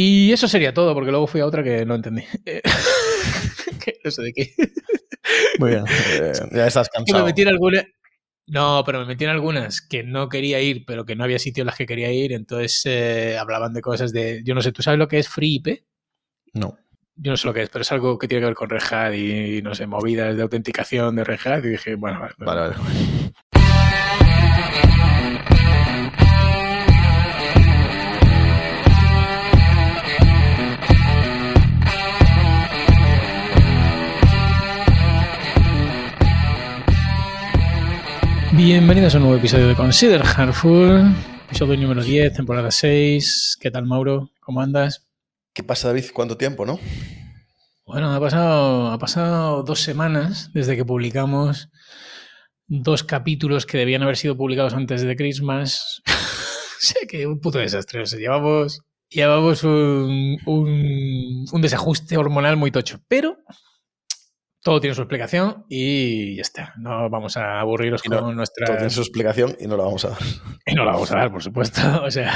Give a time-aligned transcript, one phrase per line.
[0.00, 2.22] Y eso sería todo, porque luego fui a otra que no entendí.
[2.44, 4.54] que no sé de qué.
[5.58, 5.84] Muy bien.
[6.20, 7.26] Eh, ya estás Que me cansado.
[7.26, 7.84] metí en alguna-
[8.46, 11.62] No, pero me metí en algunas que no quería ir, pero que no había sitio
[11.62, 12.32] en las que quería ir.
[12.32, 14.40] Entonces eh, hablaban de cosas de.
[14.44, 15.82] Yo no sé, ¿tú sabes lo que es Free IP?
[16.54, 16.78] No.
[17.16, 18.82] Yo no sé lo que es, pero es algo que tiene que ver con Red
[18.92, 21.64] Hat y, no sé, movidas de autenticación de Red Hat.
[21.64, 22.34] Y dije, bueno, vale.
[22.38, 22.74] Vale, vale.
[38.58, 41.14] Bienvenidos a un nuevo episodio de Consider Hardful,
[41.46, 43.56] episodio número 10, temporada 6.
[43.60, 44.30] ¿Qué tal, Mauro?
[44.40, 45.06] ¿Cómo andas?
[45.54, 46.06] ¿Qué pasa, David?
[46.12, 46.80] ¿Cuánto tiempo, no?
[47.86, 51.70] Bueno, ha pasado, ha pasado dos semanas desde que publicamos
[52.66, 56.02] dos capítulos que debían haber sido publicados antes de Christmas.
[56.80, 58.02] sé que un puto desastre.
[58.02, 62.98] O sea, llevamos, llevamos un, un, un desajuste hormonal muy tocho.
[63.06, 63.36] Pero
[64.68, 66.74] todo tiene su explicación y ya está.
[66.76, 68.66] No vamos a aburriros no- con nuestra.
[68.66, 70.18] Todo tiene su explicación y no la vamos a dar.
[70.66, 71.80] Y no la vamos a dar, por supuesto.
[72.04, 72.34] O sea,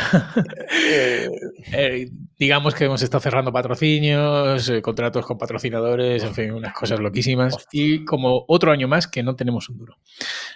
[0.91, 1.29] Eh,
[1.75, 7.01] eh, digamos que hemos estado cerrando patrocinios, eh, contratos con patrocinadores, en fin, unas cosas
[7.01, 7.55] loquísimas.
[7.71, 9.99] Y como otro año más que no tenemos un duro.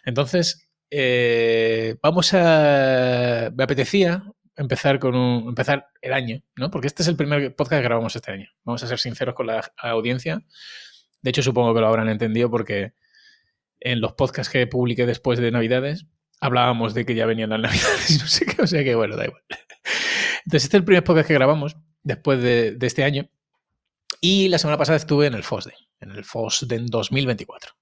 [0.07, 3.51] Entonces, eh, vamos a.
[3.55, 4.25] Me apetecía
[4.57, 6.71] empezar con un, empezar el año, ¿no?
[6.71, 8.49] Porque este es el primer podcast que grabamos este año.
[8.65, 10.41] Vamos a ser sinceros con la audiencia.
[11.27, 12.93] De hecho, supongo que lo habrán entendido porque
[13.81, 16.07] en los podcasts que publiqué después de Navidades
[16.39, 19.17] hablábamos de que ya venían las Navidades y no sé qué, o sea que bueno,
[19.17, 19.43] da igual.
[20.45, 23.29] Entonces, este es el primer podcast que grabamos después de, de este año
[24.21, 27.73] y la semana pasada estuve en el FOSDEN, en el FOSDEN 2024.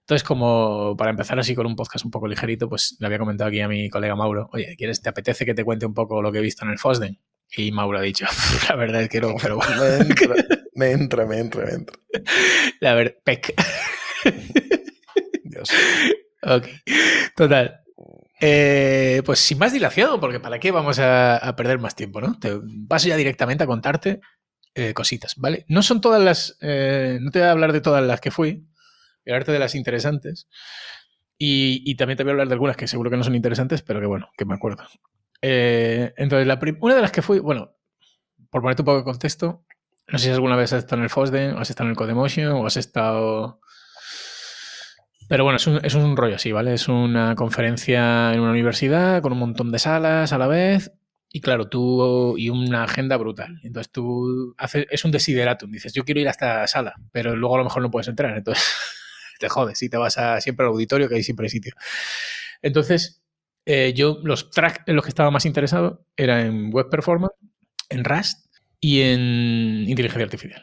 [0.00, 3.48] Entonces, como para empezar así con un podcast un poco ligerito, pues le había comentado
[3.48, 6.32] aquí a mi colega Mauro, oye, ¿quieres, te apetece que te cuente un poco lo
[6.32, 7.20] que he visto en el FOSDEN?
[7.54, 8.24] Y Mauro ha dicho,
[8.70, 9.82] la verdad es que no, pero bueno,
[10.76, 11.96] me entra, me entra, me entra,
[12.80, 13.54] la verdad, pec.
[15.44, 15.70] Dios.
[16.42, 16.66] Ok,
[17.36, 17.80] total.
[18.40, 22.38] Eh, pues sin más dilación, porque ¿para qué vamos a, a perder más tiempo, no?
[22.38, 22.52] Te
[22.88, 24.20] paso ya directamente a contarte
[24.74, 25.64] eh, cositas, ¿vale?
[25.68, 26.58] No son todas las.
[26.60, 28.64] eh, no te voy a hablar de todas las que fui, voy
[29.28, 30.48] a hablarte de las interesantes.
[31.38, 33.82] Y, y también te voy a hablar de algunas que seguro que no son interesantes,
[33.82, 34.84] pero que bueno, que me acuerdo.
[35.42, 37.76] Entonces, la una de las que fui, bueno,
[38.50, 39.65] por ponerte un poco de contexto,
[40.08, 41.96] no sé si alguna vez has estado en el FOSDEN, o has estado en el
[41.96, 43.60] Codemotion, o has estado.
[45.28, 46.74] Pero bueno, es un, es un rollo así, ¿vale?
[46.74, 50.92] Es una conferencia en una universidad con un montón de salas a la vez.
[51.32, 53.60] Y claro, tú y una agenda brutal.
[53.64, 55.72] Entonces tú haces, es un desideratum.
[55.72, 58.36] Dices, yo quiero ir a esta sala, pero luego a lo mejor no puedes entrar.
[58.36, 58.64] Entonces
[59.40, 61.74] te jodes y te vas a, siempre al auditorio, que hay siempre sitio.
[62.62, 63.22] Entonces,
[63.66, 67.34] eh, yo los tracks en los que estaba más interesado era en web performance,
[67.88, 68.45] en Rust
[68.80, 70.62] y en inteligencia artificial.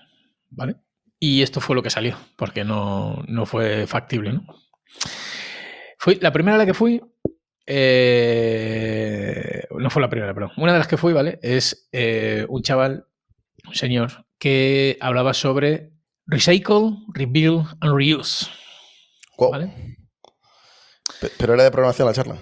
[0.50, 0.76] ¿Vale?
[1.20, 4.46] Y esto fue lo que salió, porque no, no fue factible, ¿no?
[5.98, 7.02] Fui, la primera a la que fui,
[7.66, 10.52] eh, no fue la primera, perdón.
[10.58, 11.40] Una de las que fui, ¿vale?
[11.42, 13.08] Es eh, un chaval,
[13.68, 15.92] un señor, que hablaba sobre
[16.26, 18.48] recycle, rebuild and reuse.
[21.22, 22.38] Pe- Pero era de programación la charla.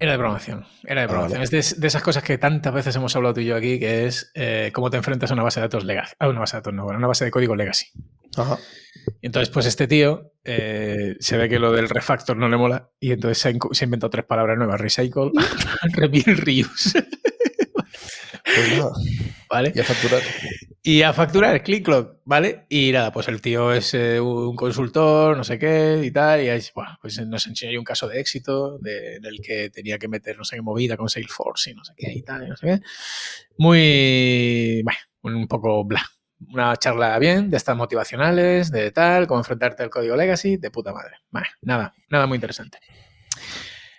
[0.00, 1.40] Era de programación, era de Ah, programación.
[1.42, 1.58] vale.
[1.58, 4.06] Es de, de esas cosas que tantas veces hemos hablado tú y yo aquí, que
[4.06, 6.14] es eh, cómo te enfrentas a una base de datos legacy.
[6.18, 7.86] A una base de datos, no, a una base de código legacy.
[8.36, 8.58] Ajá.
[9.20, 12.88] Y entonces, pues este tío eh, se ve que lo del refactor no le mola
[12.98, 15.32] y entonces se ha, incu- se ha inventado tres palabras nuevas: recycle,
[15.92, 17.04] rebuild, reuse.
[18.44, 18.92] Pues nada.
[19.50, 19.72] ¿Vale?
[19.74, 20.22] Y a facturar.
[20.82, 22.66] Y a facturar, click clock, ¿vale?
[22.68, 26.48] Y nada, pues el tío es eh, un consultor, no sé qué y tal, y
[26.48, 30.08] ahí, bueno, pues nos enseñó un caso de éxito de- en el que tenía que
[30.08, 32.56] meter no sé qué movida con Salesforce y no sé qué y tal, y no
[32.56, 32.80] sé qué.
[33.58, 34.82] Muy,
[35.22, 36.02] bueno, un poco bla.
[36.48, 40.92] Una charla bien, de estas motivacionales, de tal, cómo enfrentarte al código legacy, de puta
[40.94, 41.16] madre.
[41.30, 42.78] Bueno, nada, nada muy interesante.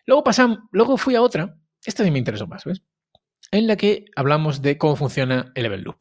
[0.06, 2.82] Luego pasamos, luego fui a otra, esta sí me interesó más, ¿ves?
[3.52, 5.98] En la que hablamos de cómo funciona el Level Loop.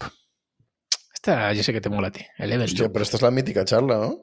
[1.12, 2.92] Esta yo sé que te mola a ti, el Level Hostia, Loop.
[2.92, 4.20] pero esta es la mítica charla, ¿no?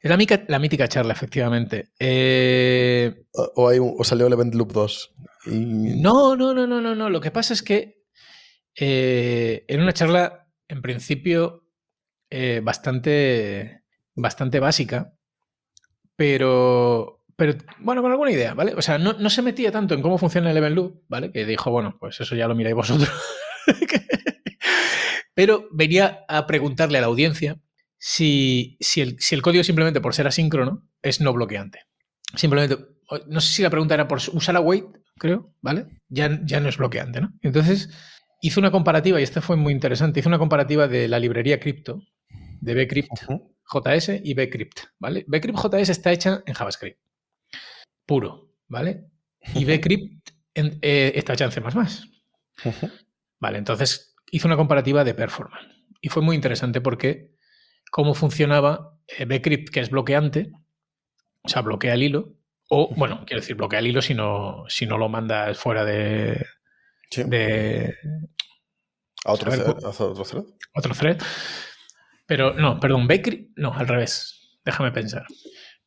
[0.00, 1.90] Es la, mica- la mítica charla, efectivamente.
[1.98, 5.14] Eh, O, o hay un- o salió el Event Loop 2.
[5.46, 6.00] Y...
[6.00, 7.10] no, no, no, no, no, no.
[7.10, 8.02] Lo que pasa es que
[8.74, 11.64] eh, en una charla, en principio,
[12.30, 13.82] eh, bastante,
[14.14, 15.14] bastante básica,
[16.16, 18.74] pero, pero, bueno, con alguna idea, ¿vale?
[18.74, 21.30] O sea, no, no se metía tanto en cómo funciona el Event Loop, ¿vale?
[21.30, 23.08] Que dijo, bueno, pues eso ya lo miráis vosotros.
[25.34, 27.60] pero venía a preguntarle a la audiencia
[27.96, 31.82] si, si, el, si el código simplemente por ser asíncrono es no bloqueante.
[32.34, 32.76] Simplemente,
[33.28, 34.86] no sé si la pregunta era por usar await,
[35.16, 35.86] creo, ¿vale?
[36.08, 37.34] Ya, ya no es bloqueante, ¿no?
[37.42, 37.88] Entonces,
[38.40, 42.02] hizo una comparativa, y este fue muy interesante, hizo una comparativa de la librería cripto,
[42.60, 43.12] de Bcrypt.
[43.70, 45.24] JS y Bcrypt, ¿vale?
[45.28, 46.98] Bcrypt JS está hecha en JavaScript,
[48.08, 49.04] puro, ¿vale?
[49.54, 51.60] Y Bcrypt en- eh, está hecha en C++.
[53.38, 55.68] Vale, entonces hizo una comparativa de performance.
[56.00, 57.34] Y fue muy interesante porque
[57.90, 60.50] cómo funcionaba eh, Bcrypt, que es bloqueante,
[61.42, 62.34] o sea, bloquea el hilo,
[62.70, 66.44] o, bueno, quiero decir, bloquea el hilo si no, si no lo mandas fuera de,
[67.10, 67.24] Sí.
[67.24, 67.94] de
[69.24, 69.66] ¿A otro, thread?
[69.84, 70.44] ¿A otro thread?
[70.74, 71.18] otro thread.
[72.26, 74.58] Pero no, perdón, Bcrypt, no, al revés.
[74.64, 75.24] Déjame pensar.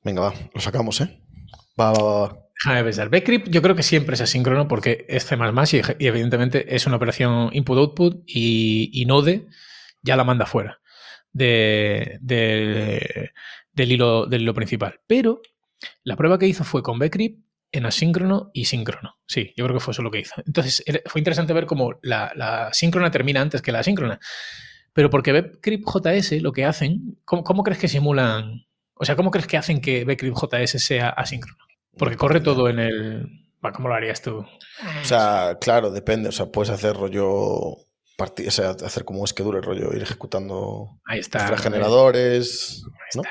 [0.03, 1.21] Venga, va, lo sacamos, ¿eh?
[1.81, 2.37] Va, va, va.
[2.63, 3.09] Déjame pensar.
[3.49, 7.49] Yo creo que siempre es asíncrono porque es C++ y, y evidentemente es una operación
[7.53, 9.47] input-output y, y Node
[10.03, 10.79] ya la manda fuera
[11.33, 13.31] de- de-
[13.73, 14.99] del, hilo, del hilo principal.
[15.07, 15.41] Pero
[16.03, 19.17] la prueba que hizo fue con Bcrypt en asíncrono y síncrono.
[19.25, 20.35] Sí, yo creo que fue eso lo que hizo.
[20.45, 24.19] Entonces fue interesante ver cómo la, la síncrona termina antes que la asíncrona.
[24.93, 28.65] Pero porque Bcrypt JS lo que hacen, ¿cómo, crees que simulan?
[28.93, 31.60] O sea, ¿cómo crees que hacen que Bcrypt JS sea asíncrono?
[31.97, 33.27] Porque corre todo en el.
[33.73, 34.37] ¿Cómo lo harías tú?
[34.39, 36.29] O sea, claro, depende.
[36.29, 37.77] O sea, puedes hacer rollo.
[38.17, 41.55] parti- O sea, hacer como un schedule, rollo, ir ejecutando Ahí está.
[41.57, 42.83] generadores.
[43.15, 43.23] ¿no?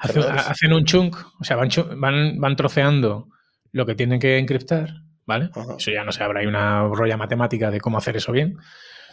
[0.00, 3.28] Hacen, hacen un chunk, o sea, van, van, van troceando
[3.72, 4.88] lo que tienen que encriptar,
[5.26, 5.50] ¿vale?
[5.54, 5.74] Ajá.
[5.78, 8.56] Eso ya no sé, habrá hay una rolla matemática de cómo hacer eso bien.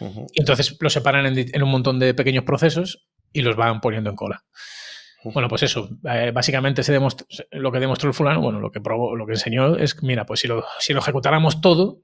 [0.00, 4.16] Y entonces lo separan en un montón de pequeños procesos y los van poniendo en
[4.16, 4.44] cola.
[5.32, 8.80] Bueno, pues eso, eh, básicamente se demostró- lo que demostró el fulano, bueno, lo que
[8.80, 12.00] probó, lo que enseñó es, mira, pues si lo, si lo ejecutáramos todo,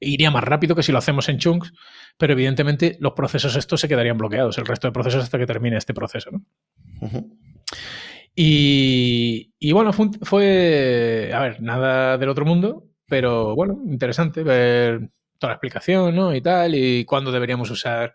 [0.00, 1.72] iría más rápido que si lo hacemos en chunks,
[2.18, 5.76] pero evidentemente los procesos estos se quedarían bloqueados, el resto de procesos hasta que termine
[5.76, 6.42] este proceso, ¿no?
[8.36, 15.10] Y, y bueno, fue, fue, a ver, nada del otro mundo, pero bueno, interesante ver
[15.38, 16.34] toda la explicación, ¿no?
[16.34, 18.14] Y tal, y cuándo deberíamos usar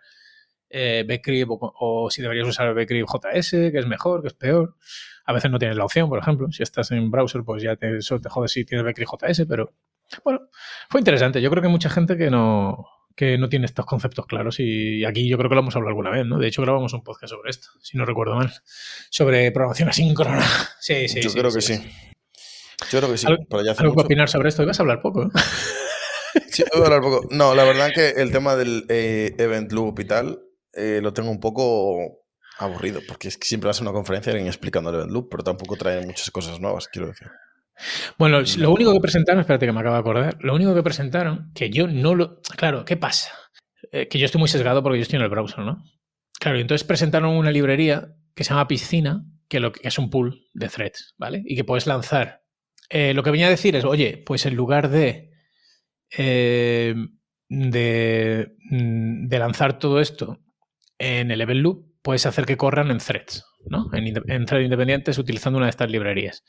[0.70, 4.76] eh, Bcrypt o, o si deberías usar Bcrypt JS, que es mejor, que es peor.
[5.26, 6.52] A veces no tienes la opción, por ejemplo.
[6.52, 9.74] Si estás en browser, pues ya te, eso te jode si tienes Bcrypt JS, pero
[10.24, 10.42] bueno,
[10.90, 11.42] fue interesante.
[11.42, 12.86] Yo creo que hay mucha gente que no,
[13.16, 16.10] que no tiene estos conceptos claros y aquí yo creo que lo hemos hablado alguna
[16.10, 16.40] vez, ¿no?
[16.40, 18.52] De hecho, grabamos un podcast sobre esto, si no recuerdo mal,
[19.12, 20.44] sobre programación asíncrona.
[20.80, 21.74] Sí, sí, Yo sí, creo que sí.
[22.92, 23.28] Yo creo que sí.
[23.28, 24.64] ¿Algo- pero ya hace ¿Algo que opinar sobre esto?
[24.64, 25.30] Ibas a hablar poco, ¿eh?
[26.48, 27.28] Sí, voy a hablar poco.
[27.32, 30.40] No, la verdad que el tema del eh, event loop y tal
[30.74, 32.26] eh, lo tengo un poco
[32.60, 35.44] aburrido, porque es que siempre vas a una conferencia y alguien explicando el loop, pero
[35.44, 37.28] tampoco trae muchas cosas nuevas, quiero decir.
[38.18, 41.52] Bueno, lo único que presentaron, espérate que me acabo de acordar, lo único que presentaron,
[41.56, 42.42] que yo no lo...
[42.58, 43.32] Claro, ¿qué pasa?
[43.92, 45.84] Eh, que yo estoy muy sesgado porque yo estoy en el browser, ¿no?
[46.40, 50.10] Claro, y entonces presentaron una librería que se llama Piscina, que, lo que es un
[50.10, 51.42] pool de threads, ¿vale?
[51.46, 52.44] Y que puedes lanzar.
[52.90, 55.32] Eh, lo que venía a decir es, oye, pues en lugar de,
[56.18, 56.96] eh,
[57.48, 60.40] de, mm, de lanzar todo esto
[61.00, 63.90] en el event loop, puedes hacer que corran en threads, ¿no?
[63.94, 66.44] En, threads independientes utilizando una de estas librerías.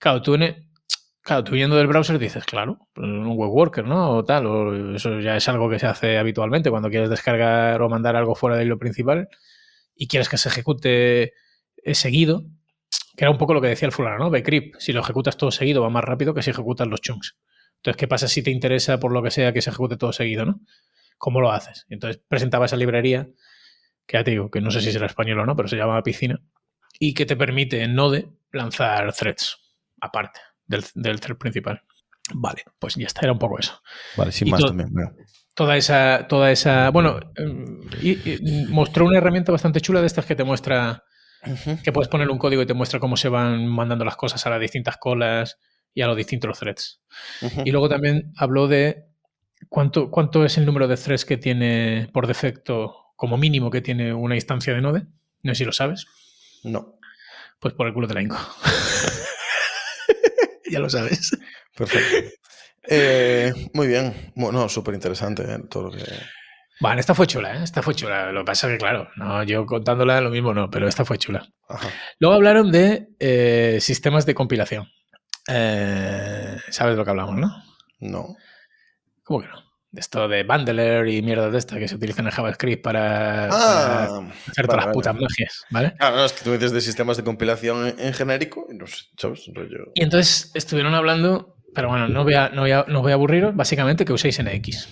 [0.00, 0.68] Claro, tú en el-
[1.24, 4.10] Claro, tú del browser dices, claro, un web worker, ¿no?
[4.10, 7.88] O tal, o eso ya es algo que se hace habitualmente cuando quieres descargar o
[7.88, 9.28] mandar algo fuera del hilo principal
[9.94, 11.32] y quieres que se ejecute
[11.84, 12.42] eh, seguido,
[13.16, 14.30] que era un poco lo que decía el fulano, ¿no?
[14.30, 17.36] Bcrypt, si lo ejecutas todo seguido va más rápido que si ejecutas los chunks.
[17.76, 20.44] Entonces, ¿qué pasa si te interesa por lo que sea que se ejecute todo seguido,
[20.44, 20.60] ¿no?
[21.18, 21.86] ¿Cómo lo haces?
[21.88, 23.28] Entonces presentaba esa librería,
[24.06, 26.02] que ya te digo, que no sé si será español o no, pero se llama
[26.02, 26.40] Piscina,
[26.98, 29.58] y que te permite en Node lanzar threads
[30.00, 31.82] aparte del, del thread principal.
[32.34, 33.80] Vale, pues ya está, era un poco eso.
[34.16, 34.90] Vale, sin Y más to- también.
[35.54, 36.88] Toda esa, toda esa.
[36.90, 41.02] Bueno, em, y- y mostró una herramienta bastante chula de estas que te muestra
[41.82, 44.50] que puedes poner un código y te muestra cómo se van mandando las cosas a
[44.50, 45.58] las distintas colas
[45.92, 47.02] y a los distintos threads.
[47.64, 49.06] Y luego también habló de
[49.68, 54.12] cuánto, cuánto es el número de threads que tiene por defecto, como mínimo, que tiene
[54.12, 55.06] una instancia de Node.
[55.44, 56.06] No sé si lo sabes.
[56.64, 56.98] No,
[57.60, 58.36] Pues por el culo te la hinco.
[60.68, 61.30] ya lo sabes.
[61.76, 62.30] perfecto.
[62.82, 64.32] Eh, muy bien.
[64.34, 66.02] Bueno, súper interesante eh, todo lo que...
[66.80, 67.62] Bueno, esta fue chula, ¿eh?
[67.62, 68.32] Esta fue chula.
[68.32, 71.16] Lo que pasa es que, claro, no, yo contándola lo mismo no, pero esta fue
[71.16, 71.48] chula.
[71.68, 71.90] Ajá.
[72.18, 74.88] Luego hablaron de eh, sistemas de compilación.
[75.46, 77.54] Eh, ¿Sabes de lo que hablamos, no?
[78.00, 78.34] No.
[79.22, 79.62] ¿Cómo que no?
[79.92, 84.04] De esto de bundler y mierda de esta que se utilizan en JavaScript para, para
[84.04, 84.04] Ah,
[84.48, 84.92] hacer vale, todas las vale.
[84.94, 85.94] putas magias, ¿vale?
[86.00, 88.86] Ah, no, es que tú dices de sistemas de compilación en, en genérico y no
[88.86, 89.44] sé, ¿sabes?
[89.52, 89.92] Rollo...
[89.94, 93.16] Y entonces estuvieron hablando, pero bueno, no voy a, no voy a, no voy a
[93.16, 94.88] aburriros, básicamente que uséis NX.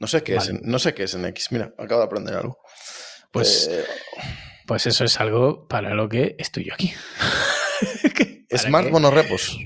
[0.00, 0.60] No sé qué es, Vale.
[0.64, 1.48] no sé qué es en X.
[1.50, 2.58] Mira, acabo de aprender algo.
[3.30, 3.84] Pues, Eh,
[4.66, 6.92] pues eso es algo para lo que estoy yo aquí.
[8.50, 8.90] ¿Para Smart qué?
[8.92, 9.58] monorepos.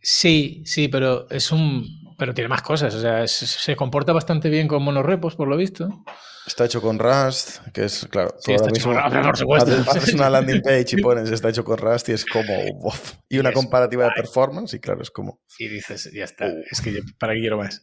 [0.00, 1.86] Sí, sí, pero es un.
[2.18, 2.94] Pero tiene más cosas.
[2.94, 6.04] O sea, se, se comporta bastante bien con monorepos, por lo visto.
[6.46, 9.90] Está hecho con Rust, que es, claro, Sí, está hecho con Rust, por supuesto.
[9.90, 12.52] haces, una landing page y pones está hecho con Rust y es como...
[12.80, 13.14] uf.
[13.28, 15.40] Y una comparativa de performance y claro, es como...
[15.58, 17.82] Y dices, ya está, es que yo, ¿para qué quiero más?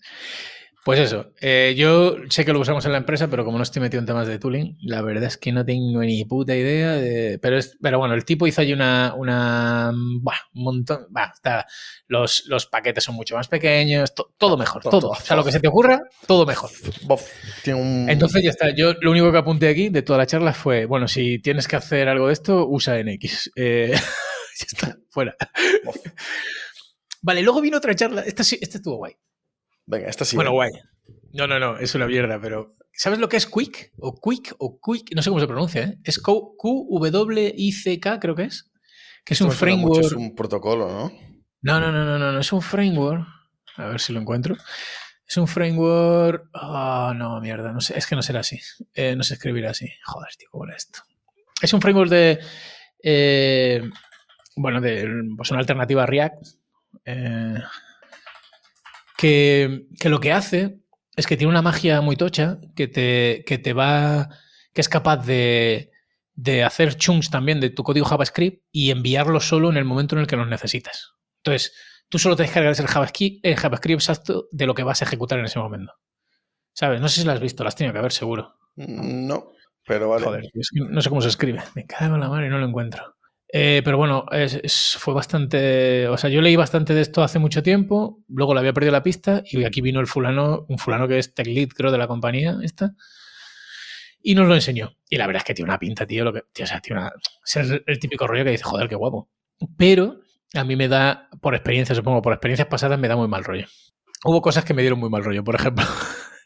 [0.89, 3.79] Pues eso, eh, yo sé que lo usamos en la empresa, pero como no estoy
[3.79, 7.37] metido en temas de tooling, la verdad es que no tengo ni puta idea de...
[7.39, 9.13] Pero, es, pero bueno, el tipo hizo allí una...
[9.15, 11.05] un montón...
[11.11, 11.67] Bah, está,
[12.07, 15.01] los, los paquetes son mucho más pequeños, to- todo mejor, Todo, todo.
[15.01, 15.11] todo.
[15.11, 16.71] O sea, lo que se te ocurra, todo mejor.
[17.03, 17.23] Bof,
[17.63, 18.09] tiene un...
[18.09, 18.73] Entonces ya está.
[18.73, 21.75] Yo lo único que apunté aquí de toda la charla fue, bueno, si tienes que
[21.75, 23.51] hacer algo de esto, usa NX.
[23.55, 23.91] Eh,
[24.59, 25.35] ya está, fuera.
[25.85, 25.97] Bof.
[27.21, 28.21] Vale, luego vino otra charla.
[28.21, 29.13] Esta, esta estuvo guay.
[29.89, 30.35] Venga, esta sí.
[30.35, 30.71] bueno, guay.
[31.33, 33.91] No, no, no, es una mierda, pero ¿sabes lo que es Quick?
[33.99, 35.97] O Quick, o Quick, no sé cómo se pronuncia, ¿eh?
[36.03, 38.71] Es Q- QWICK, creo que es.
[39.25, 40.05] Que es Esto un me suena mucho, framework.
[40.05, 41.11] Es un protocolo, ¿no?
[41.61, 43.25] No, no, no, no, no, no, es un framework.
[43.77, 44.55] A ver si lo encuentro.
[45.27, 46.49] Es un framework.
[46.53, 48.59] Ah, no, mierda, no sé, es que no será así.
[48.93, 49.87] Eh, no se escribirá así.
[50.05, 50.99] Joder, tío, ¿cómo era esto?
[51.61, 52.39] Es un framework de.
[53.03, 53.81] eh,
[54.55, 56.45] bueno, de pues una alternativa a React.
[57.05, 57.55] eh,
[59.19, 60.79] que, que lo que hace
[61.17, 64.29] es que tiene una magia muy tocha que te, que te va.
[64.73, 65.91] que es capaz de,
[66.35, 70.21] de hacer chunks también de tu código JavaScript y enviarlo solo en el momento en
[70.21, 71.15] el que los necesitas.
[71.43, 71.73] Entonces,
[72.07, 75.37] tú solo te descargas el JavaScript, el JavaScript exacto de lo que vas a ejecutar
[75.37, 75.91] en ese momento.
[76.71, 77.01] ¿Sabes?
[77.01, 78.55] No sé si lo has visto, las tenido que ver seguro.
[78.77, 79.51] No,
[79.85, 80.23] pero vale.
[80.23, 81.61] Joder, es que no sé cómo se escribe.
[81.75, 83.17] Me cago en la madre y no lo encuentro.
[83.51, 84.25] Eh, pero bueno,
[84.99, 86.07] fue bastante.
[86.07, 89.03] O sea, yo leí bastante de esto hace mucho tiempo, luego le había perdido la
[89.03, 92.07] pista y aquí vino el fulano, un fulano que es tech lead, creo, de la
[92.07, 92.93] compañía esta,
[94.21, 94.95] y nos lo enseñó.
[95.09, 97.01] Y la verdad es que tiene una pinta, tío, lo que, tío, o sea, tiene
[97.01, 97.11] una,
[97.43, 99.29] es el, el típico rollo que dice, joder, qué guapo.
[99.77, 100.19] Pero
[100.53, 103.65] a mí me da, por experiencia, supongo, por experiencias pasadas, me da muy mal rollo.
[104.23, 105.85] Hubo cosas que me dieron muy mal rollo, por ejemplo.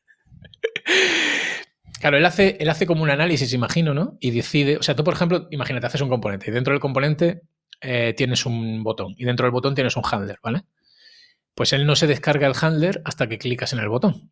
[2.03, 4.17] Claro, él hace, él hace como un análisis, imagino, ¿no?
[4.19, 7.43] Y decide, o sea, tú, por ejemplo, imagínate, haces un componente y dentro del componente
[7.79, 10.63] eh, tienes un botón y dentro del botón tienes un handler, ¿vale?
[11.55, 14.31] Pues él no se descarga el handler hasta que clicas en el botón,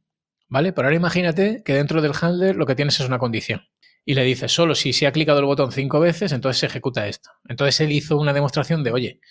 [0.49, 0.73] ¿vale?
[0.73, 3.61] Pero ahora imagínate que dentro del handler lo que tienes es una condición
[4.03, 7.07] y le dices, solo si se ha clicado el botón cinco veces, entonces se ejecuta
[7.07, 7.29] esto.
[7.47, 9.21] Entonces él hizo una demostración de, oye,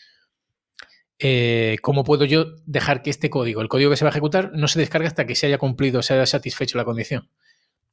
[1.18, 4.52] eh, ¿cómo puedo yo dejar que este código, el código que se va a ejecutar,
[4.54, 7.28] no se descargue hasta que se haya cumplido, se haya satisfecho la condición?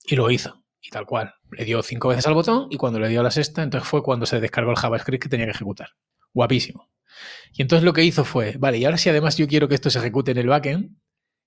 [0.08, 0.64] Y lo hizo.
[0.82, 1.36] Y tal cual.
[1.52, 4.02] Le dio cinco veces al botón y cuando le dio a la sexta, entonces fue
[4.02, 5.90] cuando se descargó el JavaScript que tenía que ejecutar.
[6.34, 6.90] Guapísimo.
[7.54, 9.90] Y entonces lo que hizo fue, vale, y ahora si además yo quiero que esto
[9.90, 10.96] se ejecute en el backend,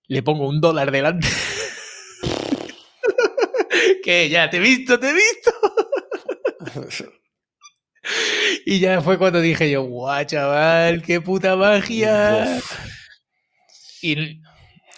[0.09, 1.29] le pongo un dólar delante.
[4.05, 5.53] que ya te he visto, te he visto.
[8.67, 12.57] Y ya fue cuando dije yo, guau, chaval, qué puta magia.
[12.59, 12.79] Uf.
[14.03, 14.41] Y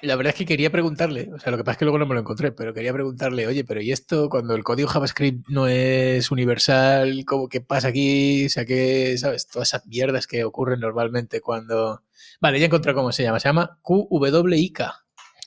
[0.02, 2.06] la verdad es que quería preguntarle, o sea, lo que pasa es que luego no
[2.06, 5.68] me lo encontré, pero quería preguntarle, oye, pero ¿y esto cuando el código JavaScript no
[5.68, 7.24] es universal?
[7.24, 8.46] ¿Cómo qué pasa aquí?
[8.46, 9.46] O sea, que, ¿sabes?
[9.46, 12.02] Todas esas mierdas que ocurren normalmente cuando...
[12.40, 13.38] Vale, ya encontré cómo se llama.
[13.38, 14.82] Se llama QWIK.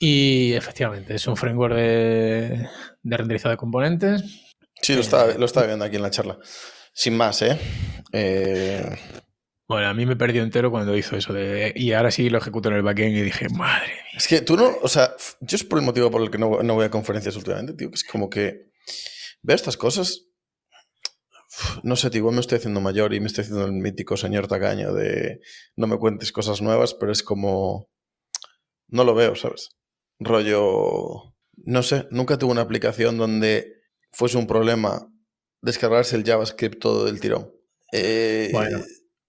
[0.00, 2.66] Y efectivamente, es un framework de,
[3.02, 4.24] de renderizado de componentes.
[4.80, 6.38] Sí, lo estaba, lo estaba viendo aquí en la charla.
[6.92, 7.58] Sin más, ¿eh?
[8.12, 8.82] Eh,
[9.68, 11.72] Bueno, a mí me perdió entero cuando hizo eso de...
[11.74, 14.16] Y ahora sí lo ejecuto en el backend y dije, madre mía.
[14.16, 16.62] Es que tú no, o sea, yo es por el motivo por el que no,
[16.62, 18.70] no voy a conferencias últimamente, tío, que es como que
[19.42, 20.26] veo estas cosas,
[21.82, 24.46] no sé, tío, igual me estoy haciendo mayor y me estoy haciendo el mítico señor
[24.46, 25.40] tacaño de
[25.74, 27.88] no me cuentes cosas nuevas, pero es como,
[28.88, 29.70] no lo veo, ¿sabes?
[30.20, 33.80] Rollo, no sé, nunca tuve una aplicación donde
[34.12, 35.08] fuese un problema
[35.60, 37.52] descargarse el JavaScript todo del tirón.
[37.92, 38.80] Eh, Bueno.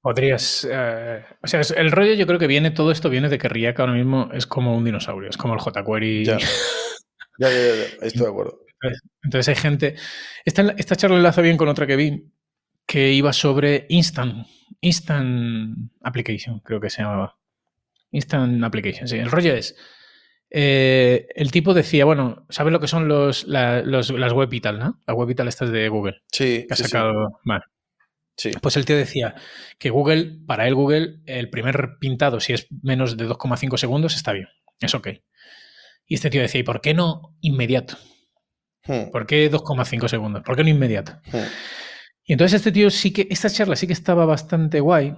[0.07, 0.65] Podrías.
[0.71, 3.81] eh, o sea, el rollo yo creo que viene, todo esto viene de que React
[3.81, 6.23] ahora mismo es como un dinosaurio, es como el jQuery.
[6.25, 6.37] Ya.
[7.39, 8.59] Ya, ya, ya, estoy de acuerdo.
[9.23, 9.95] Entonces hay gente.
[10.45, 12.31] Esta, esta charla enlaza bien con otra que vi,
[12.85, 14.47] que iba sobre Instant.
[14.79, 17.37] Instant Application, creo que se llamaba.
[18.11, 19.17] Instant Application, sí.
[19.17, 19.75] El rollo es.
[20.49, 24.61] eh, el tipo decía, bueno, ¿sabes lo que son los, la- los- las web y
[24.61, 25.01] tal, no?
[25.05, 26.21] Las web y tal estas de Google.
[26.31, 27.41] Sí, Que ha sí, sí, sacado.
[27.43, 27.65] Vale.
[28.37, 28.51] Sí.
[28.61, 29.35] Pues el tío decía
[29.77, 34.31] que Google, para él Google, el primer pintado, si es menos de 2,5 segundos, está
[34.33, 34.47] bien.
[34.79, 35.09] Es ok.
[36.05, 37.97] Y este tío decía, ¿y por qué no inmediato?
[38.85, 40.43] Hmm, ¿Por qué 2,5 segundos?
[40.43, 41.13] ¿Por qué no inmediato?
[41.31, 41.47] hmm.
[42.27, 45.15] Y entonces este tío sí que, esta charla sí que estaba bastante guay,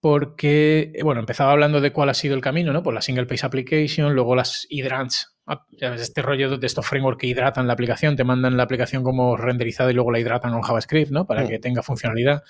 [0.00, 2.82] porque, eh, bueno, empezaba hablando de cuál ha sido el camino, ¿no?
[2.82, 7.26] Pues la Single Page Application, luego las hydrants, ah, este rollo de estos frameworks que
[7.26, 11.10] hidratan la aplicación, te mandan la aplicación como renderizada y luego la hidratan con JavaScript,
[11.10, 11.26] ¿no?
[11.26, 11.48] Para Mm.
[11.48, 12.42] que tenga funcionalidad.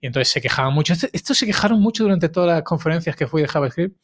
[0.00, 0.92] Y entonces se quejaban mucho.
[0.92, 3.96] Esto, esto se quejaron mucho durante todas las conferencias que fui de JavaScript,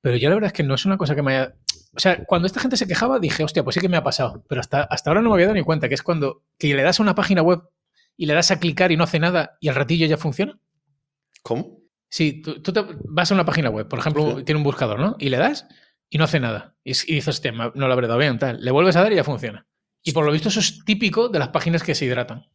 [0.00, 1.54] Pero yo la verdad es que no es una cosa que me haya...
[1.96, 4.44] O sea, cuando esta gente se quejaba dije, hostia, pues sí que me ha pasado.
[4.48, 6.82] Pero hasta, hasta ahora no me había dado ni cuenta, que es cuando que le
[6.84, 7.62] das a una página web
[8.16, 10.56] y le das a clicar y no hace nada y al ratillo ya funciona.
[11.42, 11.77] ¿Cómo?
[12.10, 14.44] Sí, tú, tú te vas a una página web, por ejemplo, Sí.
[14.44, 15.16] tiene un buscador, ¿no?
[15.18, 15.66] Y le das
[16.10, 16.74] y no hace nada.
[16.84, 18.62] Y, y dices, no lo habré dado bien, tal.
[18.64, 19.66] Le vuelves a dar y ya funciona.
[20.02, 22.46] Y por lo visto eso es típico de las páginas que se hidratan.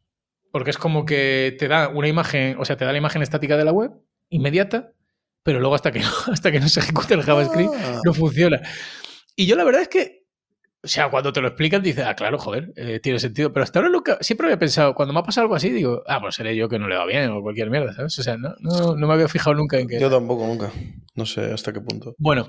[0.52, 3.58] Porque es como que te da una imagen, o sea, te da la imagen estática
[3.58, 3.92] de la web,
[4.30, 4.94] inmediata,
[5.44, 8.60] pero luego hasta que no, hasta que no se ejecute el JavaScript Ah, no funciona.
[9.36, 10.23] Y yo la verdad es que,
[10.86, 13.54] o sea, cuando te lo explican dices, ah, claro, joder, eh, tiene sentido.
[13.54, 16.20] Pero hasta ahora nunca, siempre había pensado, cuando me ha pasado algo así, digo, ah,
[16.20, 18.20] pues seré yo que no le va bien o cualquier mierda, ¿sabes?
[18.20, 19.98] O sea, no, no, no me había fijado nunca en que...
[19.98, 20.74] Yo tampoco, nunca.
[21.16, 22.16] No sé hasta qué punto.
[22.18, 22.48] Bueno,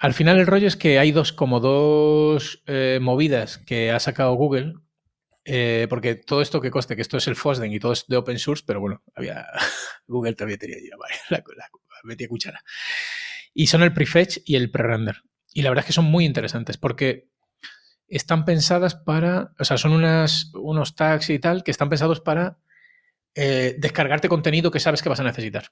[0.00, 4.34] al final el rollo es que hay dos, como dos eh, movidas que ha sacado
[4.34, 4.74] Google,
[5.46, 8.18] eh, porque todo esto que coste, que esto es el FOSDEN y todo es de
[8.18, 9.46] open source, pero bueno, había
[10.06, 10.76] Google también tenía
[11.30, 11.68] la, la,
[12.04, 12.60] metía cuchara.
[13.54, 15.22] Y son el prefetch y el prerender.
[15.54, 17.31] Y la verdad es que son muy interesantes porque
[18.16, 22.58] están pensadas para, o sea, son unas, unos tags y tal que están pensados para
[23.34, 25.64] eh, descargarte contenido que sabes que vas a necesitar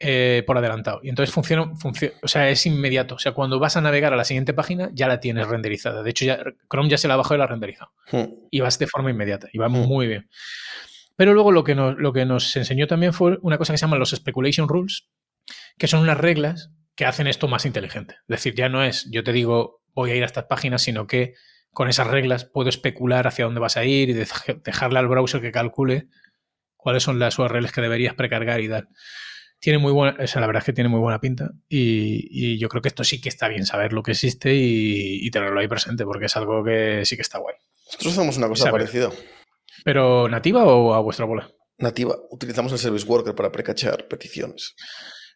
[0.00, 1.00] eh, por adelantado.
[1.02, 3.16] Y entonces funciona, func o sea, es inmediato.
[3.16, 6.02] O sea, cuando vas a navegar a la siguiente página, ya la tienes renderizada.
[6.02, 6.38] De hecho, ya,
[6.70, 7.92] Chrome ya se la bajó y la ha renderizado.
[8.10, 8.24] Hmm.
[8.50, 9.48] Y vas de forma inmediata.
[9.52, 9.86] Y va Hmm.
[9.86, 10.28] muy bien.
[11.16, 13.82] Pero luego lo que, nos, lo que nos enseñó también fue una cosa que se
[13.82, 15.08] llaman los Speculation Rules,
[15.76, 18.14] que son unas reglas que hacen esto más inteligente.
[18.20, 21.08] Es decir, ya no es yo te digo voy a ir a estas páginas, sino
[21.08, 21.34] que
[21.78, 25.40] con esas reglas puedo especular hacia dónde vas a ir y dej- dejarle al browser
[25.40, 26.08] que calcule
[26.74, 28.88] cuáles son las URLs que deberías precargar y dar.
[29.60, 32.58] Tiene muy buena, o sea, la verdad es que tiene muy buena pinta y, y
[32.58, 35.60] yo creo que esto sí que está bien saber lo que existe y, y tenerlo
[35.60, 37.54] ahí presente porque es algo que sí que está guay.
[37.86, 38.80] Nosotros hacemos una cosa Saber.
[38.80, 39.10] parecida.
[39.84, 41.48] ¿Pero nativa o a vuestra bola?
[41.78, 44.74] Nativa, utilizamos el Service Worker para precachar peticiones.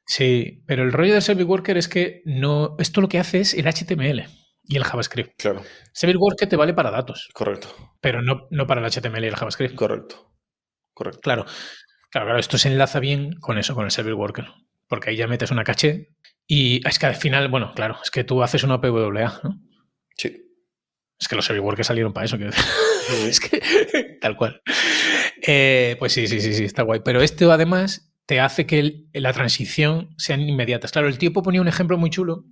[0.07, 3.55] Sí, pero el rollo del Service Worker es que no, esto lo que hace es
[3.55, 4.25] el HTML
[4.65, 5.41] y el JavaScript.
[5.41, 7.69] Claro, Service Worker te vale para datos, correcto,
[8.01, 9.75] pero no, no para el HTML y el JavaScript.
[9.75, 10.33] correcto,
[10.95, 11.21] correcto.
[11.21, 11.45] Claro,
[12.11, 14.47] claro, claro, esto se enlaza bien con eso, con el Service Worker,
[14.89, 16.11] porque ahí ya metes una caché
[16.47, 19.61] y es que al final, bueno, claro, es que tú haces una PWA, ¿no?
[20.17, 20.39] Sí.
[21.19, 22.65] Es que los Service Workers salieron para eso, quiero decir.
[23.09, 23.15] Sí.
[23.29, 24.61] es que tal cual.
[25.47, 27.01] Eh, pues sí, sí, sí, sí, está guay.
[27.05, 30.91] Pero esto además te hace que el- la transición sean inmediatas.
[30.93, 32.45] Claro, el tipo ponía un ejemplo muy chulo.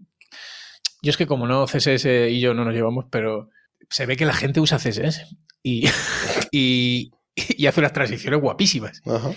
[1.02, 3.50] Yo es que como no CSS y yo no nos llevamos, pero
[3.88, 5.26] se ve que la gente usa CSS
[5.62, 5.86] y,
[6.52, 9.02] y, y hace unas transiciones guapísimas.
[9.06, 9.30] Ajá.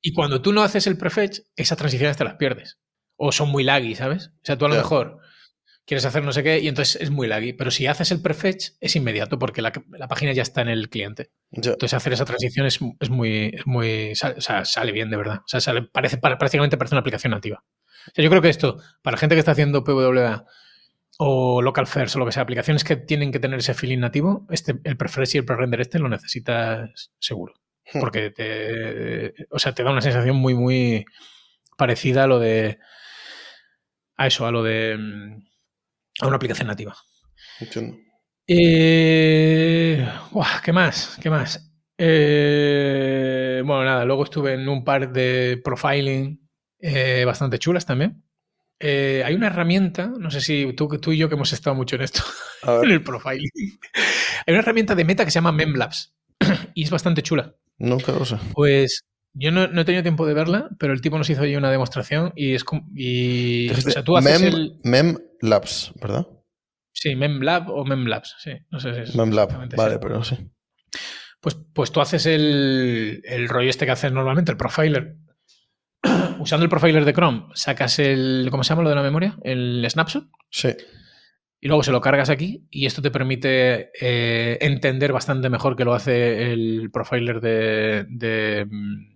[0.00, 2.78] Y cuando tú no haces el prefetch, esas transiciones te las pierdes.
[3.16, 4.28] O son muy laggy, ¿sabes?
[4.28, 5.18] O sea, tú a lo mejor
[5.86, 7.52] quieres hacer no sé qué y entonces es muy laggy.
[7.52, 10.90] Pero si haces el prefetch, es inmediato porque la, la página ya está en el
[10.90, 11.30] cliente.
[11.52, 15.16] Entonces hacer esa transición es, es muy, es muy sale, o sea, sale bien de
[15.16, 15.36] verdad.
[15.38, 17.64] O sea, sale- parece, para- prácticamente parece una aplicación nativa.
[18.08, 20.44] O sea, yo creo que esto, para gente que está haciendo PWA
[21.18, 24.46] o local first o lo que sea, aplicaciones que tienen que tener ese feeling nativo,
[24.50, 27.54] este, el prefetch y el pre-render este lo necesitas seguro.
[27.92, 28.00] Hmm.
[28.00, 31.04] Porque te, o sea, te da una sensación muy, muy
[31.76, 32.78] parecida a lo de.
[34.16, 34.96] a eso, a lo de.
[34.98, 35.42] mm,
[36.20, 36.94] a una aplicación nativa.
[37.60, 37.98] Entiendo.
[38.46, 40.06] Eh,
[40.62, 41.18] ¿Qué más?
[41.20, 41.72] ¿Qué más?
[41.96, 46.48] Eh, bueno, nada, luego estuve en un par de profiling
[46.78, 48.22] eh, bastante chulas también.
[48.80, 51.96] Eh, hay una herramienta, no sé si tú, tú y yo que hemos estado mucho
[51.96, 52.22] en esto,
[52.82, 53.50] en el profiling.
[54.46, 56.14] Hay una herramienta de meta que se llama Memlabs
[56.74, 57.54] y es bastante chula.
[57.78, 58.36] nunca lo sé.
[58.52, 61.56] Pues yo no, no he tenido tiempo de verla, pero el tipo nos hizo ahí
[61.56, 62.88] una demostración y es como.
[62.94, 64.80] Y, o sea, tú haces Mem, el.
[64.84, 66.26] Mem Labs, ¿verdad?
[66.92, 68.52] Sí, Memlab o Memlabs, sí.
[68.70, 69.16] No sé si es.
[69.16, 69.98] Mem Lab, exactamente, vale, sí.
[70.00, 70.50] pero sí.
[71.40, 75.16] Pues, pues tú haces el, el rollo este que haces normalmente, el profiler.
[76.38, 78.48] Usando el profiler de Chrome, sacas el.
[78.50, 79.36] ¿Cómo se llama lo de la memoria?
[79.42, 80.28] El snapshot.
[80.50, 80.68] Sí,
[81.60, 85.84] Y luego se lo cargas aquí y esto te permite eh, entender bastante mejor que
[85.84, 89.14] lo hace el profiler de, de, mm,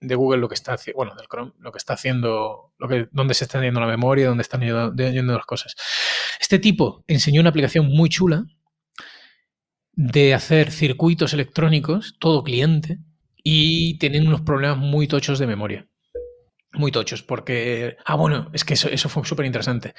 [0.00, 3.08] de Google lo que está haciendo, bueno, del Chrome, lo que está haciendo, lo que,
[3.12, 5.74] dónde se está yendo la memoria, dónde están yendo las cosas.
[6.40, 8.44] Este tipo enseñó una aplicación muy chula
[9.92, 12.98] de hacer circuitos electrónicos, todo cliente,
[13.48, 15.86] y tienen unos problemas muy tochos de memoria.
[16.72, 17.96] Muy tochos, porque...
[18.04, 19.94] Ah, bueno, es que eso, eso fue súper interesante.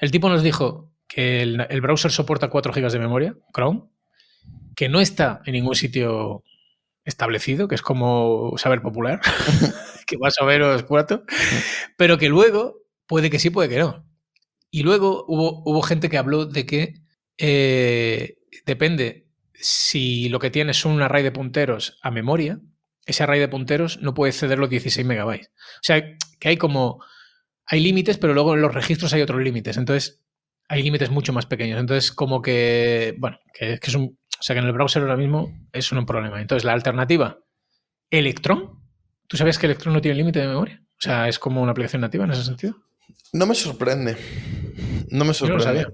[0.00, 3.84] El tipo nos dijo que el, el browser soporta 4 GB de memoria, Chrome,
[4.74, 6.42] que no está en ningún sitio
[7.04, 9.20] establecido, que es como saber popular,
[10.08, 11.22] que más o menos cuatro,
[11.96, 14.04] pero que luego puede que sí, puede que no.
[14.72, 16.94] Y luego hubo, hubo gente que habló de que
[17.38, 22.60] eh, depende si lo que tienes es un array de punteros a memoria,
[23.08, 25.48] ese array de punteros no puede exceder los 16 megabytes.
[25.48, 26.02] O sea,
[26.38, 27.02] que hay como
[27.66, 29.78] hay límites, pero luego en los registros hay otros límites.
[29.78, 30.20] Entonces,
[30.68, 31.80] hay límites mucho más pequeños.
[31.80, 34.18] Entonces, como que, bueno, que, que es un.
[34.38, 36.40] O sea, que en el browser ahora mismo es un problema.
[36.40, 37.38] Entonces, la alternativa,
[38.10, 38.78] Electron.
[39.26, 40.82] ¿Tú sabías que Electron no tiene límite de memoria?
[40.82, 42.76] O sea, es como una aplicación nativa en ese sentido.
[43.32, 44.16] No me sorprende.
[45.10, 45.38] No me sorprende.
[45.38, 45.88] Yo no lo sabía.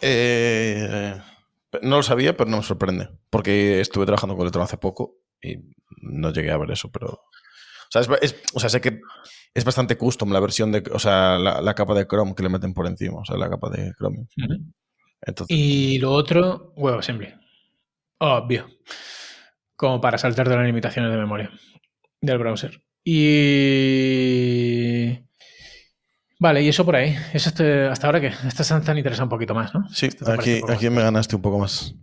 [0.00, 1.20] Eh,
[1.82, 3.08] no lo sabía, pero no me sorprende.
[3.30, 5.62] Porque estuve trabajando con Electron hace poco y
[6.02, 7.06] no llegué a ver eso, pero.
[7.08, 9.00] O sea, es- es- o sea sé que
[9.54, 10.82] es bastante custom la versión de.
[10.92, 13.20] O sea, la, la capa de Chrome que le meten por encima.
[13.20, 13.92] O sea, la capa de.
[15.22, 17.32] Entonces, Y lo otro, WebAssembly.
[18.18, 18.66] Obvio.
[19.76, 21.50] Como para saltar de las limitaciones de memoria
[22.20, 22.82] del browser.
[24.16, 25.18] Y.
[26.38, 27.14] Vale, y eso por ahí.
[27.32, 29.88] Eso este- hasta ahora que esta te han interesado un poquito más, ¿no?
[29.90, 31.94] sí, aquí, aquí me ganaste un poco más.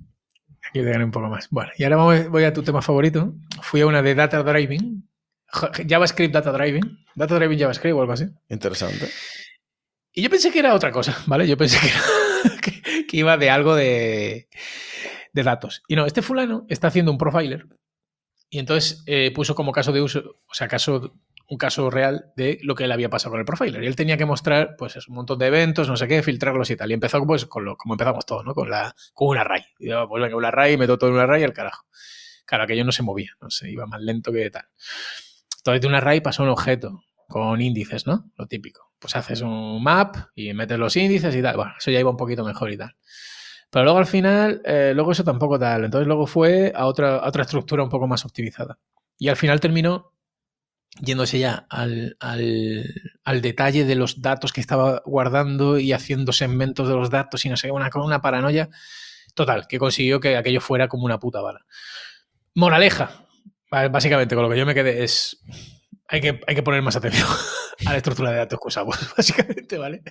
[0.73, 1.47] Aquí te gané un poco más.
[1.51, 3.35] Bueno, y ahora vamos- voy a tu tema favorito.
[3.61, 5.07] Fui a una de Data Driving.
[5.47, 7.05] Ja- JavaScript Data Driving.
[7.13, 8.25] Data Driving JavaScript o algo así.
[8.49, 9.07] Interesante.
[10.13, 11.47] Y yo pensé que era otra cosa, ¿vale?
[11.47, 14.47] Yo pensé que, era- que- que iba de algo de,
[15.31, 15.83] de datos.
[15.87, 17.67] Y no, este fulano está haciendo un profiler
[18.49, 21.13] y entonces eh, puso como caso de uso, o sea, caso,
[21.53, 23.83] un caso real de lo que le había pasado con el profiler.
[23.83, 26.75] Y él tenía que mostrar, pues, un montón de eventos, no sé qué, filtrarlos y
[26.75, 26.91] tal.
[26.91, 28.53] Y empezó, pues, con lo, como empezamos todos, ¿no?
[28.53, 29.63] Con, la, con un array.
[29.79, 31.85] Yo, pues, venga, un array, meto todo en un array y al carajo.
[32.45, 34.67] Claro, aquello no se movía, no sé, iba más lento que tal.
[35.57, 38.31] Entonces, de un array pasó un objeto con índices, ¿no?
[38.35, 38.91] Lo típico.
[38.99, 41.55] Pues haces un map y metes los índices y tal.
[41.77, 42.95] Eso ya iba un poquito mejor y tal.
[43.69, 45.85] Pero luego al final, eh, luego eso tampoco tal.
[45.85, 48.77] Entonces luego fue a otra, a otra estructura un poco más optimizada.
[49.17, 50.12] Y al final terminó
[51.01, 52.85] yéndose ya al, al,
[53.23, 57.49] al detalle de los datos que estaba guardando y haciendo segmentos de los datos y
[57.49, 58.69] no sé, una, una paranoia.
[59.35, 61.65] Total, que consiguió que aquello fuera como una puta bala.
[62.53, 63.23] Moraleja,
[63.89, 65.41] Básicamente, con lo que yo me quedé es.
[66.07, 67.27] Hay que, hay que poner más atención
[67.87, 70.03] a la estructura de datos que usamos, básicamente, ¿vale?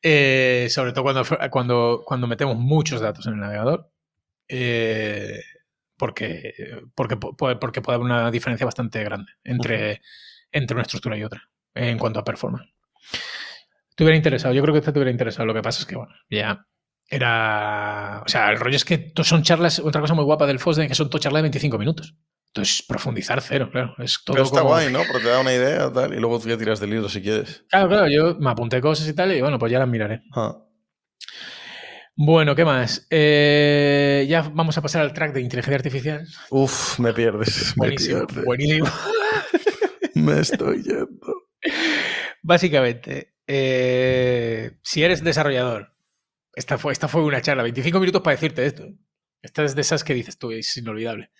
[0.00, 3.90] Eh, sobre todo cuando, cuando, cuando metemos muchos datos en el navegador.
[4.46, 5.40] eh,
[5.98, 6.54] porque,
[6.94, 10.00] porque, porque puede haber una diferencia bastante grande entre,
[10.52, 11.42] entre una estructura y otra
[11.74, 12.70] en cuanto a performance.
[13.94, 15.46] Te hubiera interesado, yo creo que te hubiera interesado.
[15.46, 16.64] Lo que pasa es que, bueno, ya
[17.08, 18.22] era.
[18.24, 19.80] O sea, el rollo es que son charlas.
[19.80, 22.14] Otra cosa muy guapa del FOSDEN que son todo charlas de 25 minutos.
[22.48, 23.94] Entonces, profundizar cero, claro.
[23.98, 24.70] Es todo Pero está como...
[24.70, 25.00] guay, ¿no?
[25.00, 27.64] Porque te da una idea tal, y luego tú ya tiras del libro si quieres.
[27.68, 30.22] Claro, claro, yo me apunté cosas y tal, y bueno, pues ya las miraré.
[30.32, 30.56] Ah.
[32.20, 33.06] Bueno, ¿qué más?
[33.10, 36.26] Eh, ya vamos a pasar al track de inteligencia artificial.
[36.50, 37.72] Uf, me pierdes.
[37.76, 38.44] Buenísimo, me pierdes.
[38.44, 38.88] buenísimo.
[40.14, 41.48] me estoy yendo.
[42.42, 45.94] Básicamente, eh, si eres desarrollador,
[46.56, 48.88] esta fue, esta fue una charla, 25 minutos para decirte esto.
[49.40, 51.30] Esta es de esas que dices tú, es inolvidable.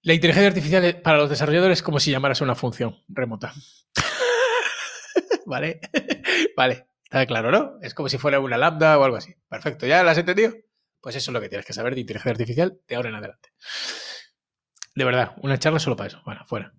[0.00, 3.52] La inteligencia artificial para los desarrolladores es como si llamaras a una función remota.
[5.44, 5.78] ¿Vale?
[6.56, 7.72] vale, está claro, ¿no?
[7.82, 9.34] Es como si fuera una lambda o algo así.
[9.48, 10.52] Perfecto, ¿ya la has entendido?
[11.00, 13.48] Pues eso es lo que tienes que saber de inteligencia artificial de ahora en adelante.
[14.94, 16.22] De verdad, una charla solo para eso.
[16.24, 16.72] Bueno, fuera.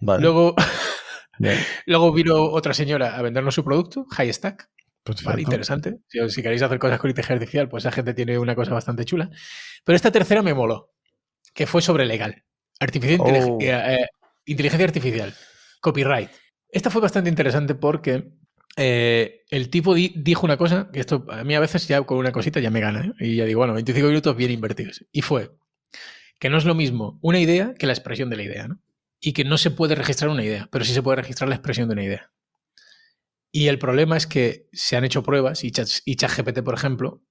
[0.00, 0.22] Vale.
[0.22, 0.54] Luego,
[1.86, 4.68] luego vino otra señora a vendernos su producto, High Stack.
[5.24, 5.98] Vale, interesante.
[6.08, 9.04] Si, si queréis hacer cosas con inteligencia artificial, pues esa gente tiene una cosa bastante
[9.04, 9.30] chula.
[9.84, 10.90] Pero esta tercera me moló,
[11.54, 12.42] que fue sobre legal.
[12.80, 13.24] Artifici- Oh.
[13.24, 14.06] intelig- eh, eh,
[14.46, 15.32] inteligencia artificial,
[15.80, 16.30] copyright.
[16.68, 18.32] Esta fue bastante interesante porque
[18.76, 22.18] eh, el tipo di- dijo una cosa, que esto a mí a veces ya con
[22.18, 23.26] una cosita ya me gana, ¿eh?
[23.28, 25.04] y ya digo, bueno, 25 minutos bien invertidos.
[25.12, 25.50] Y fue
[26.40, 28.68] que no es lo mismo una idea que la expresión de la idea.
[29.20, 31.88] Y que no se puede registrar una idea, pero sí se puede registrar la expresión
[31.88, 32.32] de una idea.
[33.52, 35.72] Y el problema es que se han hecho pruebas y,
[36.04, 37.22] y ChatGPT, por ejemplo,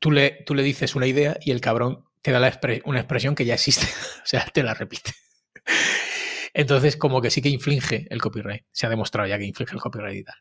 [0.00, 2.40] tú le, tú le dices una idea y el cabrón te da
[2.84, 3.86] una expresión que ya existe.
[4.24, 5.12] o sea, te la repite.
[6.54, 8.64] Entonces, como que sí que inflige el copyright.
[8.72, 10.34] Se ha demostrado ya que inflige el copyright y tal.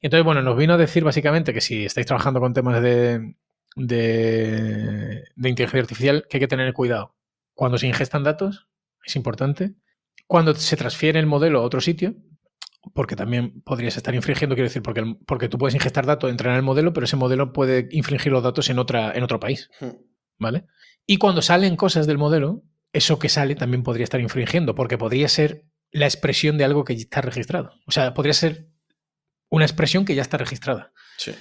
[0.00, 3.34] Entonces, bueno, nos vino a decir básicamente que si estáis trabajando con temas de,
[3.76, 7.14] de, de inteligencia artificial, que hay que tener cuidado.
[7.54, 8.68] Cuando se ingestan datos,
[9.04, 9.74] es importante.
[10.26, 12.14] Cuando se transfiere el modelo a otro sitio,
[12.94, 16.56] porque también podrías estar infringiendo, quiero decir, porque, el- porque tú puedes ingestar datos, entrenar
[16.56, 19.90] el modelo, pero ese modelo puede infringir los datos en, otra, en otro país, Hmm.
[20.38, 20.66] ¿vale?
[21.06, 22.62] Y cuando salen cosas del modelo,
[22.98, 26.96] eso que sale también podría estar infringiendo, porque podría ser la expresión de algo que
[26.96, 27.72] ya está registrado.
[27.86, 28.68] O sea, podría ser
[29.50, 30.92] una expresión que ya está registrada.
[31.16, 31.34] Sí.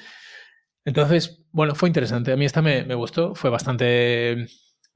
[0.85, 2.31] Entonces, bueno, fue interesante.
[2.31, 4.47] A mí esta me, me gustó, fue bastante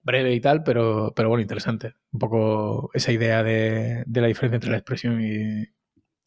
[0.02, 1.95] breve y tal, pero, pero bueno, interesante.
[2.12, 5.65] Un poco esa idea de, de la diferencia entre la expresión y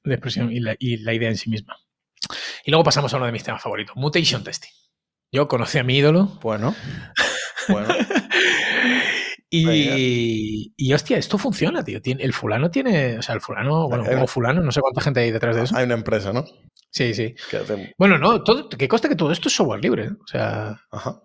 [0.02, 1.76] la expresión y la, y la idea en sí misma.
[2.64, 4.70] Y luego pasamos a uno de mis temas favoritos, mutation testing.
[5.32, 6.74] Yo conocí a mi ídolo Bueno.
[7.68, 7.88] Bueno.
[9.56, 12.00] Y, y, hostia, esto funciona, tío.
[12.04, 15.30] el fulano tiene, o sea, el fulano, bueno, o fulano, no sé cuánta gente hay
[15.30, 15.76] detrás de eso.
[15.76, 16.44] Hay una empresa, ¿no?
[16.90, 17.34] Sí, sí.
[17.98, 20.04] Bueno, no, todo, que conste que todo esto es software libre.
[20.06, 20.10] ¿eh?
[20.12, 20.80] O sea,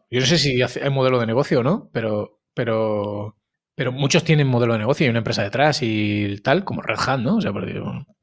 [0.10, 3.36] yo no sé si hay modelo de negocio o no, pero, pero,
[3.76, 7.20] pero muchos tienen modelo de negocio y una empresa detrás y tal, como Red Hat,
[7.20, 7.38] ¿no?
[7.38, 7.52] O sea,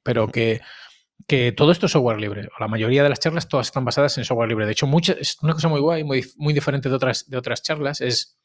[0.03, 0.61] pero que,
[1.27, 2.49] que todo esto es software libre.
[2.59, 4.67] La mayoría de las charlas todas están basadas en software libre.
[4.67, 7.63] De hecho, muchas, es una cosa muy guay, muy, muy diferente de otras, de otras
[7.63, 8.39] charlas, es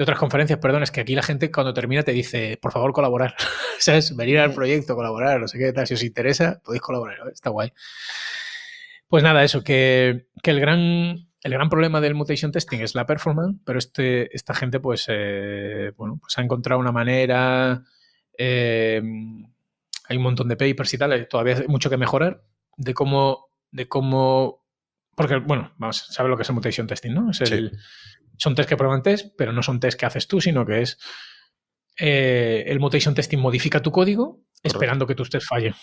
[0.00, 2.94] de otras conferencias, perdón, es que aquí la gente cuando termina te dice, por favor,
[2.94, 3.34] colaborar.
[3.78, 4.16] ¿Sabes?
[4.16, 5.86] Venir al proyecto, colaborar, no sé qué tal.
[5.86, 7.18] Si os interesa, podéis colaborar.
[7.30, 7.70] Está guay.
[9.08, 13.58] Pues nada, eso, que, el, gran, el gran problema del mutation testing es la performance,
[13.62, 17.84] pero este, esta gente, pues, eh, bueno, pues ha encontrado una manera.
[18.38, 19.02] Eh,
[20.08, 22.42] hay un montón de papers y tal, todavía hay mucho que mejorar
[22.78, 24.60] de cómo, de cómo
[25.20, 27.30] porque, bueno, vamos, sabe lo que es el mutation testing, ¿no?
[27.30, 27.78] Es el,
[28.40, 30.98] son test que prueban test, pero no son test que haces tú, sino que es
[31.98, 35.74] eh, el mutation testing modifica tu código esperando que tus test fallen.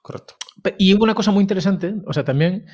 [0.00, 0.36] Correcto.
[0.78, 2.66] Y hubo una cosa muy interesante, o sea, también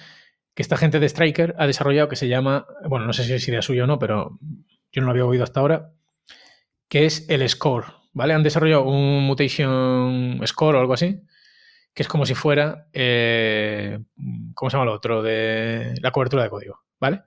[0.55, 3.49] que esta gente de Striker ha desarrollado que se llama, bueno, no sé si es
[3.49, 4.39] idea suya o no, pero
[4.93, 5.93] yo no lo había oído hasta ahora,
[6.89, 8.35] que es el score, ¿vale?
[8.35, 11.23] Han desarrollado un mutation score o algo así,
[11.95, 14.01] que es como si fuera, eh,
[14.55, 15.23] ¿cómo se llama lo otro?
[15.23, 17.23] De la cobertura de código, ¿vale?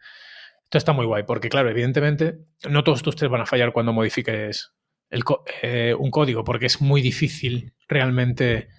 [0.73, 3.93] Esto está muy guay, porque claro, evidentemente, no todos tus test van a fallar cuando
[3.93, 4.73] modifiques
[5.61, 8.69] eh, un código, porque es muy difícil realmente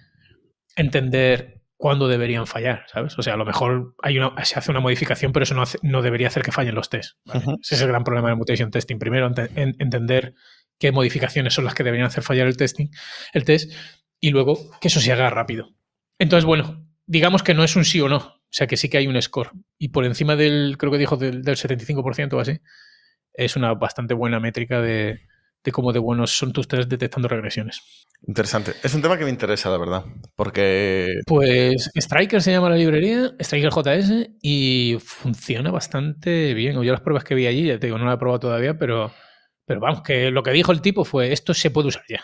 [0.75, 3.17] entender cuándo deberían fallar, ¿sabes?
[3.17, 6.01] O sea, a lo mejor hay una, se hace una modificación, pero eso no, no
[6.01, 7.17] debería hacer que fallen los tests.
[7.61, 8.99] Ese es el gran problema del mutation testing.
[8.99, 10.33] Primero, entender
[10.77, 12.87] qué modificaciones son las que deberían hacer fallar el testing,
[13.31, 13.71] el test,
[14.19, 15.69] y luego que eso se haga rápido.
[16.19, 18.34] Entonces, bueno, digamos que no es un sí o no.
[18.45, 19.51] O sea que sí que hay un score.
[19.77, 22.59] Y por encima del, creo que dijo, del, 75% o así,
[23.33, 25.19] es una bastante buena métrica de,
[25.73, 27.81] cómo de buenos son tus test detectando regresiones.
[28.27, 28.73] Interesante.
[28.81, 30.05] Es un tema que me interesa, la verdad.
[30.35, 31.19] Porque.
[31.25, 36.81] Pues Striker se llama la librería, Striker JS, y funciona bastante bien.
[36.81, 39.11] Yo las pruebas que vi allí, ya te digo, no la he probado todavía, pero,
[39.65, 42.23] pero vamos, que lo que dijo el tipo fue: esto se puede usar ya.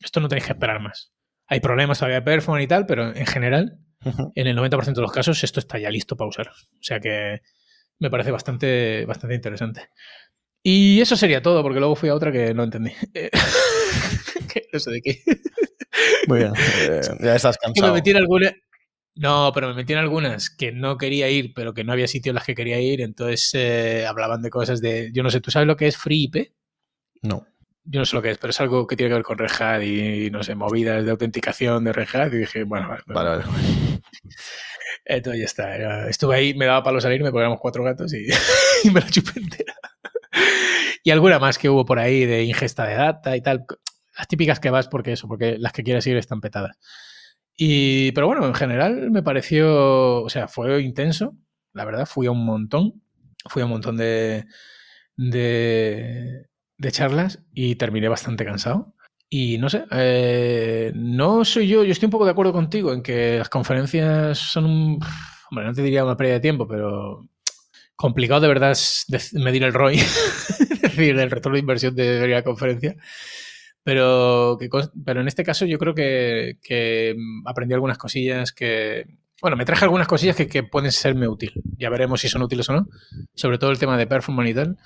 [0.00, 1.12] Esto no tenéis que esperar más.
[1.48, 3.78] Hay problemas todavía de performance y tal, pero en general
[4.34, 6.48] en el 90% de los casos esto está ya listo para usar.
[6.48, 7.40] O sea que
[7.98, 9.88] me parece bastante, bastante interesante.
[10.62, 12.92] Y eso sería todo, porque luego fui a otra que no entendí.
[14.72, 15.22] no sé de qué.
[16.28, 16.52] Muy bien.
[16.56, 17.92] Eh, ya estás cansado.
[17.92, 18.52] Me metí en alguna...
[19.14, 22.30] No, pero me metí en algunas que no quería ir, pero que no había sitio
[22.30, 23.00] en las que quería ir.
[23.00, 25.10] Entonces eh, hablaban de cosas de.
[25.14, 26.52] Yo no sé, ¿tú sabes lo que es Free IP?
[27.22, 27.46] No.
[27.88, 29.52] Yo no sé lo que es, pero es algo que tiene que ver con Red
[29.60, 32.32] Hat y, no sé, movidas de autenticación de Red Hat.
[32.32, 33.02] Y dije, bueno, vale.
[33.06, 33.44] vale, vale.
[35.04, 36.08] Entonces ya está.
[36.08, 38.26] estuve ahí, me daba palo salirme porque éramos cuatro gatos y,
[38.92, 39.74] me la chupé entera.
[41.04, 43.64] y alguna más que hubo por ahí de ingesta de data y tal.
[44.16, 46.76] Las típicas que vas porque eso, porque las que quieres ir están petadas.
[47.56, 51.34] Y, pero bueno, en general me pareció, o sea, fue intenso,
[51.72, 53.02] la verdad, fui a un montón,
[53.48, 54.44] fui a un montón de,
[55.16, 56.46] de,
[56.78, 58.94] de charlas y terminé bastante cansado.
[59.28, 63.02] Y no sé, eh, no soy yo, yo estoy un poco de acuerdo contigo en
[63.02, 65.00] que las conferencias son un,
[65.50, 67.28] hombre, no te diría una pérdida de tiempo, pero
[67.96, 72.44] complicado de verdad es medir el ROI, es decir, el retorno de inversión de la
[72.44, 72.94] conferencia.
[73.82, 74.58] Pero,
[75.04, 79.06] pero en este caso yo creo que, que, aprendí algunas cosillas que,
[79.40, 81.52] bueno, me traje algunas cosillas que, que pueden serme útil.
[81.78, 82.88] Ya veremos si son útiles o no.
[83.34, 84.76] Sobre todo el tema de performance y tal.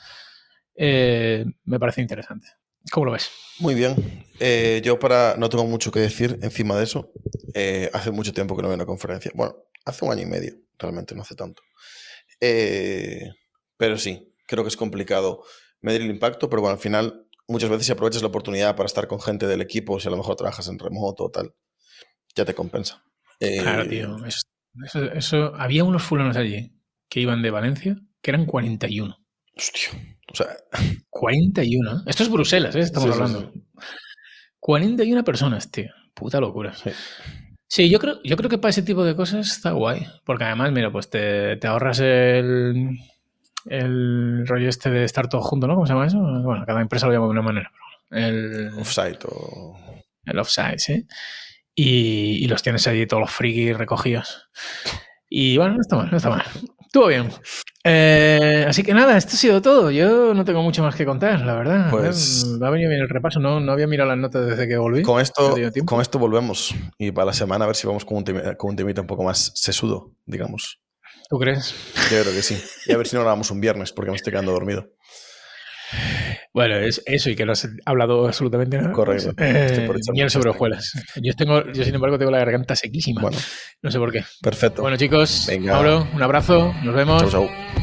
[0.83, 2.49] Eh, me parece interesante.
[2.90, 3.31] ¿Cómo lo ves?
[3.59, 4.25] Muy bien.
[4.40, 7.12] Eh, yo para no tengo mucho que decir encima de eso.
[7.53, 9.31] Eh, hace mucho tiempo que no veo una conferencia.
[9.35, 11.62] Bueno, hace un año y medio, realmente no hace tanto.
[13.77, 15.45] pero sí, creo que es complicado
[15.83, 19.07] medir el impacto, pero bueno, al final muchas veces si aprovechas la oportunidad para estar
[19.07, 21.55] con gente del equipo, si a lo mejor trabajas en remoto o tal,
[22.35, 23.05] ya te compensa.
[23.38, 24.16] claro, tío.
[25.14, 26.73] Eso, había unos fulanos allí
[27.11, 29.19] que iban de Valencia, que eran 41.
[29.55, 30.19] Hostia.
[30.31, 30.49] O sea.
[31.11, 32.03] 41.
[32.07, 32.81] Esto es Bruselas, ¿eh?
[32.81, 33.53] Estamos hablando.
[34.61, 35.90] 41 personas, tío.
[36.14, 36.75] Puta locura.
[37.69, 37.90] Sí.
[37.90, 40.07] yo creo, yo creo que para ese tipo de cosas está guay.
[40.25, 42.99] Porque además, mira, pues te, ahorras el,
[43.66, 45.75] el rollo este de estar todo junto, ¿no?
[45.75, 46.19] ¿Cómo se llama eso?
[46.19, 47.73] Bueno, cada empresa lo llama de una manera.
[48.11, 49.77] El offsite o.
[50.25, 51.07] El offsite, sí.
[51.75, 54.49] Y, y los tienes allí todos los frikis recogidos.
[55.29, 56.45] Y bueno, no está mal, no está mal.
[56.81, 57.31] Estuvo bien.
[57.83, 59.90] Eh, así que nada, esto ha sido todo.
[59.90, 61.90] Yo no tengo mucho más que contar, la verdad.
[61.90, 63.40] Pues, va a venir bien el repaso.
[63.40, 65.03] No, no había mirado las notas desde que volví.
[65.03, 65.55] Con esto,
[65.87, 66.75] con esto volvemos.
[66.99, 68.25] Y para la semana a ver si vamos con un,
[68.57, 70.81] con un temita un poco más sesudo, digamos.
[71.29, 71.75] ¿Tú crees?
[72.11, 72.61] Yo creo que sí.
[72.87, 74.88] Y a ver si no grabamos un viernes porque me estoy quedando dormido.
[76.52, 78.92] Bueno, es eso y que no has hablado absolutamente nada.
[78.92, 79.32] Correcto.
[79.38, 80.92] Eh, miel sobre hojuelas.
[81.22, 83.20] Yo, tengo, yo, sin embargo, tengo la garganta sequísima.
[83.20, 83.38] Bueno,
[83.82, 84.24] no sé por qué.
[84.42, 84.82] Perfecto.
[84.82, 85.74] Bueno, chicos, Venga.
[85.74, 86.74] Mauro, un abrazo.
[86.82, 87.22] Nos vemos.
[87.22, 87.80] Chau, chau.